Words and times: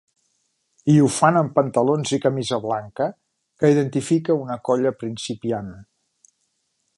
I 0.93 0.93
ho 1.01 1.09
fan 1.17 1.35
amb 1.41 1.51
pantalons 1.59 2.13
i 2.17 2.19
camisa 2.23 2.59
blanca, 2.63 3.07
que 3.61 3.71
identifica 3.75 4.39
una 4.47 4.57
colla 4.71 4.97
principiant. 5.05 5.71